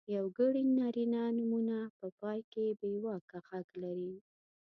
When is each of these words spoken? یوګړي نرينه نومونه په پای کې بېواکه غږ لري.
یوګړي 0.17 0.63
نرينه 0.79 1.21
نومونه 1.37 1.77
په 1.97 2.07
پای 2.19 2.39
کې 2.51 2.65
بېواکه 2.79 3.37
غږ 3.47 3.67
لري. 3.83 4.13